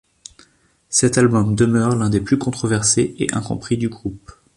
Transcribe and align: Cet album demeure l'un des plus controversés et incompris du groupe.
Cet 0.89 1.19
album 1.19 1.53
demeure 1.53 1.95
l'un 1.95 2.09
des 2.09 2.21
plus 2.21 2.39
controversés 2.39 3.13
et 3.19 3.31
incompris 3.35 3.77
du 3.77 3.87
groupe. 3.87 4.31